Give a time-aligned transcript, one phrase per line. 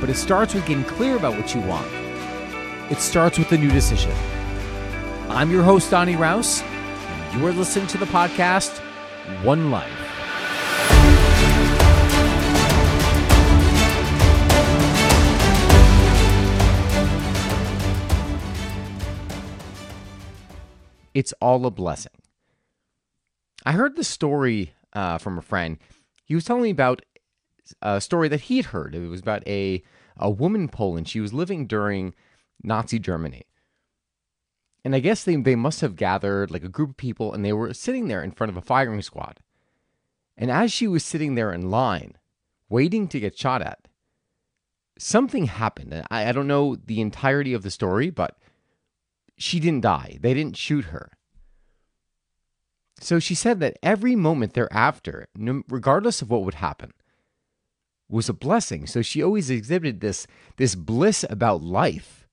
[0.00, 1.86] but it starts with getting clear about what you want.
[2.90, 4.12] It starts with a new decision.
[5.28, 6.62] I'm your host, Donnie Rouse.
[6.62, 8.78] And you are listening to the podcast,
[9.44, 9.92] One Life.
[21.14, 22.12] It's all a blessing.
[23.66, 25.78] I heard this story uh, from a friend.
[26.24, 27.02] He was telling me about
[27.82, 28.94] a story that he'd heard.
[28.94, 29.82] It was about a
[30.16, 31.08] a woman Poland.
[31.08, 32.14] She was living during
[32.62, 33.44] Nazi Germany.
[34.84, 37.52] And I guess they, they must have gathered like a group of people and they
[37.52, 39.40] were sitting there in front of a firing squad.
[40.36, 42.16] And as she was sitting there in line,
[42.68, 43.88] waiting to get shot at,
[44.98, 45.92] something happened.
[45.92, 48.38] And I, I don't know the entirety of the story, but
[49.36, 50.18] she didn't die.
[50.20, 51.10] They didn't shoot her.
[53.00, 56.92] So she said that every moment thereafter, regardless of what would happen,
[58.08, 58.86] was a blessing.
[58.86, 62.26] So she always exhibited this, this bliss about life.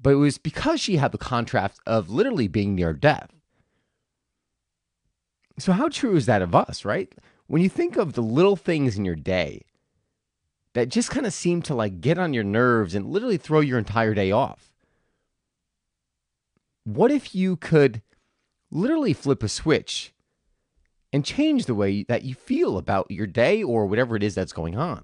[0.00, 3.30] But it was because she had the contrast of literally being near death.
[5.58, 7.14] So, how true is that of us, right?
[7.46, 9.62] When you think of the little things in your day
[10.74, 13.78] that just kind of seem to like get on your nerves and literally throw your
[13.78, 14.74] entire day off,
[16.84, 18.02] what if you could
[18.70, 20.12] literally flip a switch
[21.16, 24.52] and change the way that you feel about your day or whatever it is that's
[24.52, 25.02] going on.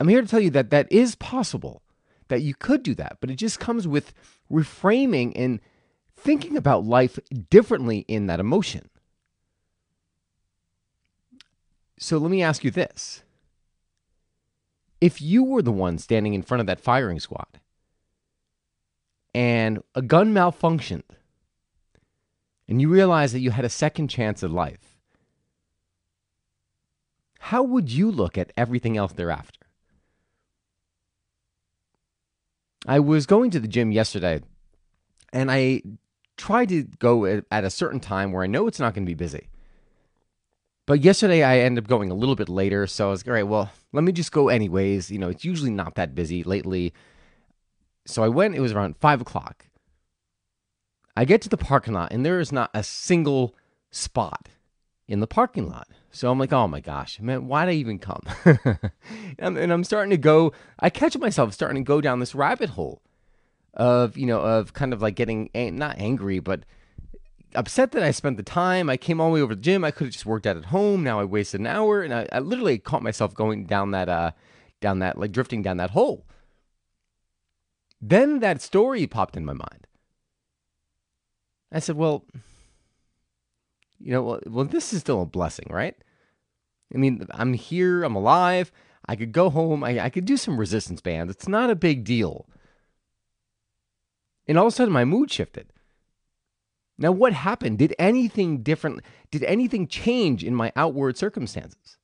[0.00, 1.82] I'm here to tell you that that is possible,
[2.28, 4.14] that you could do that, but it just comes with
[4.50, 5.60] reframing and
[6.16, 7.18] thinking about life
[7.50, 8.88] differently in that emotion.
[11.98, 13.22] So let me ask you this.
[14.98, 17.60] If you were the one standing in front of that firing squad
[19.34, 21.02] and a gun malfunctioned
[22.68, 24.98] and you realize that you had a second chance at life,
[27.40, 29.60] how would you look at everything else thereafter?
[32.86, 34.40] I was going to the gym yesterday
[35.32, 35.82] and I
[36.36, 39.14] tried to go at a certain time where I know it's not going to be
[39.14, 39.48] busy.
[40.86, 43.34] But yesterday I ended up going a little bit later, so I was like, all
[43.34, 43.42] right.
[43.42, 45.10] Well, let me just go anyways.
[45.10, 46.94] You know, it's usually not that busy lately.
[48.06, 48.54] So I went.
[48.54, 49.66] It was around five o'clock,
[51.18, 53.56] I get to the parking lot and there is not a single
[53.90, 54.50] spot
[55.08, 55.88] in the parking lot.
[56.12, 58.22] So I'm like, oh my gosh, man, why'd I even come?
[59.40, 63.02] and I'm starting to go, I catch myself starting to go down this rabbit hole
[63.74, 66.60] of, you know, of kind of like getting not angry, but
[67.52, 68.88] upset that I spent the time.
[68.88, 69.82] I came all the way over to the gym.
[69.82, 71.02] I could have just worked out at home.
[71.02, 72.00] Now I wasted an hour.
[72.00, 74.30] And I, I literally caught myself going down that, uh,
[74.80, 76.24] down that, like drifting down that hole.
[78.00, 79.87] Then that story popped in my mind.
[81.72, 82.24] I said, well,
[83.98, 85.96] you know, well, well, this is still a blessing, right?
[86.94, 88.72] I mean, I'm here, I'm alive.
[89.06, 91.32] I could go home, I, I could do some resistance bands.
[91.32, 92.46] It's not a big deal.
[94.46, 95.72] And all of a sudden, my mood shifted.
[96.96, 97.78] Now, what happened?
[97.78, 99.02] Did anything different?
[99.30, 101.96] Did anything change in my outward circumstances?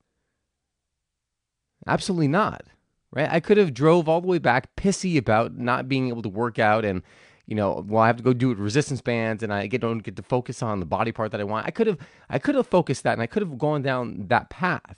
[1.87, 2.65] Absolutely not.
[3.11, 3.29] Right?
[3.31, 6.59] I could have drove all the way back pissy about not being able to work
[6.59, 7.03] out and
[7.47, 10.17] you know, well, I have to go do resistance bands, and I get don't get
[10.17, 11.67] to focus on the body part that I want.
[11.67, 14.51] I could have, I could have focused that, and I could have gone down that
[14.51, 14.97] path,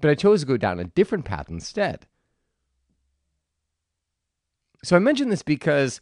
[0.00, 2.06] but I chose to go down a different path instead.
[4.82, 6.00] So I mention this because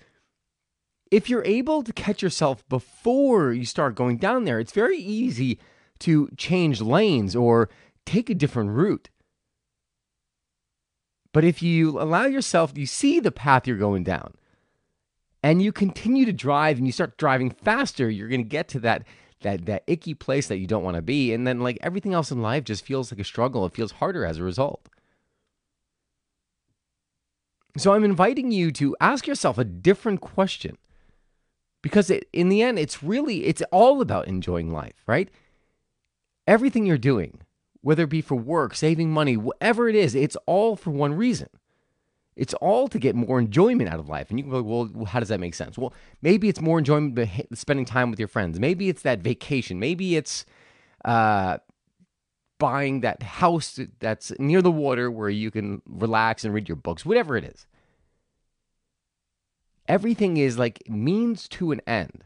[1.10, 5.59] if you're able to catch yourself before you start going down there, it's very easy
[6.00, 7.69] to change lanes or
[8.06, 9.08] take a different route.
[11.32, 14.34] But if you allow yourself, you see the path you're going down,
[15.42, 18.80] and you continue to drive and you start driving faster, you're going to get to
[18.80, 19.04] that
[19.42, 22.30] that that icky place that you don't want to be, and then like everything else
[22.30, 23.64] in life just feels like a struggle.
[23.66, 24.88] It feels harder as a result.
[27.76, 30.76] So I'm inviting you to ask yourself a different question.
[31.80, 35.30] Because it, in the end, it's really, it's all about enjoying life, right?
[36.48, 37.40] Everything you're doing,
[37.82, 41.48] whether it be for work, saving money, whatever it is, it's all for one reason.
[42.36, 44.30] It's all to get more enjoyment out of life.
[44.30, 45.76] And you can go, well, how does that make sense?
[45.76, 45.92] Well,
[46.22, 47.19] maybe it's more enjoyment
[47.54, 48.60] spending time with your friends.
[48.60, 49.80] Maybe it's that vacation.
[49.80, 50.46] Maybe it's,
[51.04, 51.58] uh,
[52.58, 57.06] buying that house that's near the water where you can relax and read your books,
[57.06, 57.66] whatever it is.
[59.86, 62.25] Everything is like means to an end.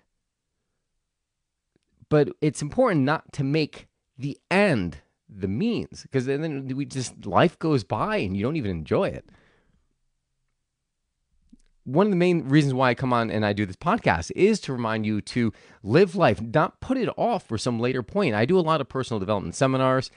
[2.09, 3.89] But it's important not to make
[4.19, 4.99] the end
[5.35, 9.29] the means because then we just life goes by and you don't even enjoy it.
[11.85, 14.61] One of the main reasons why I come on and I do this podcast is
[14.61, 15.53] to remind you to
[15.83, 18.37] live life, not put it off for some later point.
[18.37, 20.11] I do a lot of personal development seminars,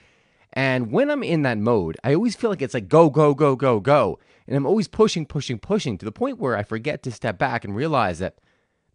[0.52, 3.56] and when I'm in that mode, I always feel like it's like go, go, go,
[3.56, 4.18] go, go.
[4.46, 7.64] And I'm always pushing, pushing, pushing to the point where I forget to step back
[7.64, 8.38] and realize that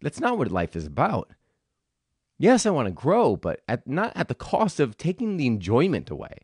[0.00, 1.30] that's not what life is about.
[2.42, 6.10] Yes, I want to grow, but at, not at the cost of taking the enjoyment
[6.10, 6.38] away.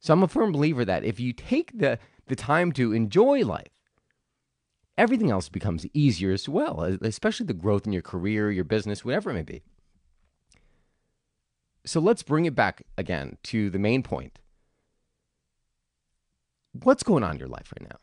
[0.00, 1.98] So I'm a firm believer that if you take the,
[2.28, 3.82] the time to enjoy life,
[4.96, 9.28] everything else becomes easier as well, especially the growth in your career, your business, whatever
[9.28, 9.62] it may be.
[11.84, 14.38] So let's bring it back again to the main point.
[16.72, 17.98] What's going on in your life right now?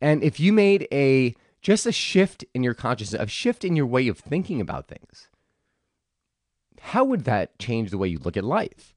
[0.00, 3.86] And if you made a just a shift in your consciousness, a shift in your
[3.86, 5.28] way of thinking about things,
[6.78, 8.94] how would that change the way you look at life?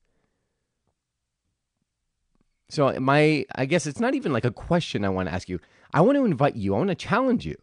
[2.69, 5.59] So my I guess it's not even like a question I want to ask you.
[5.93, 7.55] I want to invite you, I want to challenge you.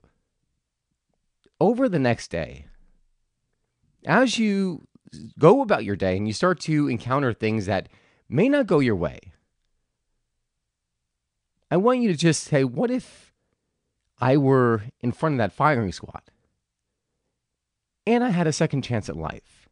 [1.60, 2.66] Over the next day,
[4.06, 4.86] as you
[5.38, 7.90] go about your day and you start to encounter things that
[8.28, 9.20] may not go your way,
[11.70, 13.23] I want you to just say, what if
[14.20, 16.22] I were in front of that firing squad
[18.06, 19.68] and I had a second chance at life?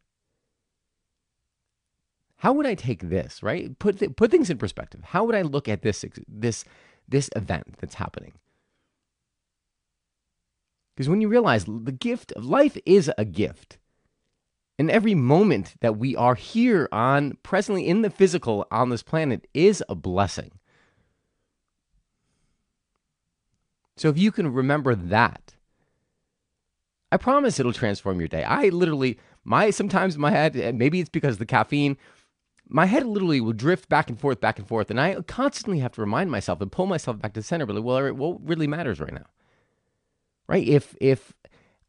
[2.37, 3.77] How would I take this, right?
[3.79, 5.01] Put, th- put things in perspective.
[5.03, 6.65] How would I look at this, this,
[7.07, 8.33] this event that's happening?
[10.95, 13.77] Because when you realize the gift of life is a gift,
[14.77, 19.47] and every moment that we are here on presently in the physical on this planet
[19.53, 20.51] is a blessing.
[23.95, 25.53] So if you can remember that,
[27.11, 28.43] I promise it'll transform your day.
[28.43, 31.97] I literally, my sometimes my head, maybe it's because the caffeine,
[32.67, 35.91] my head literally will drift back and forth, back and forth, and I constantly have
[35.93, 37.67] to remind myself and pull myself back to center.
[37.67, 39.27] But like, well, what really matters right now,
[40.47, 40.67] right?
[40.67, 41.33] If if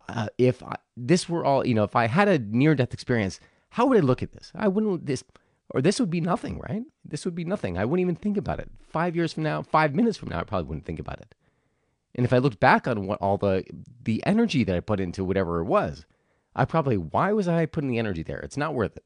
[0.09, 3.41] uh, if I, this were all, you know, if I had a near death experience,
[3.71, 4.53] how would I look at this?
[4.55, 5.25] I wouldn't this
[5.71, 6.83] or this would be nothing, right?
[7.03, 7.79] This would be nothing.
[7.79, 8.71] I wouldn't even think about it.
[8.83, 11.35] Five years from now, five minutes from now, I probably wouldn't think about it.
[12.15, 13.65] And if I looked back on what all the
[14.03, 16.07] the energy that I put into whatever it was,
[16.55, 18.41] I probably why was I putting the energy there?
[18.41, 19.05] It's not worth it.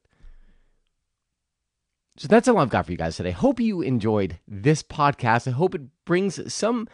[2.17, 3.31] So that's all I've got for you guys today.
[3.31, 5.47] Hope you enjoyed this podcast.
[5.47, 6.87] I hope it brings some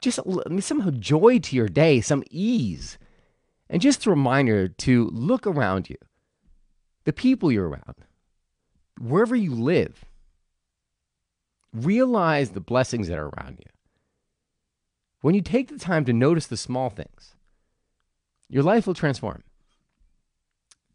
[0.00, 0.18] just
[0.60, 2.98] some joy to your day, some ease
[3.72, 5.96] and just a reminder to look around you,
[7.04, 8.04] the people you're around,
[9.00, 10.04] wherever you live.
[11.72, 13.70] Realize the blessings that are around you.
[15.22, 17.34] When you take the time to notice the small things,
[18.48, 19.42] your life will transform.